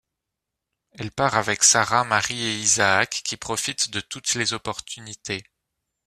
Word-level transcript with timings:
Elle 0.93 1.11
part 1.11 1.35
avec 1.35 1.63
Sarah, 1.63 2.03
Mary 2.05 2.41
et 2.41 2.59
Isaac 2.59 3.21
qui 3.23 3.37
profitent 3.37 3.91
de 3.91 3.99
toutes 4.01 4.33
les 4.33 4.51
opportunités. 4.53 5.43